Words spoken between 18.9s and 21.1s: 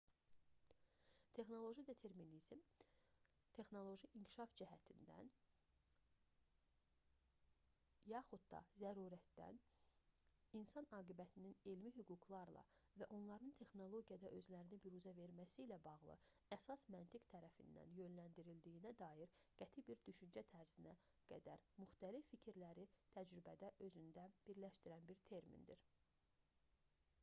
dair qəti bir düşüncə tərzinə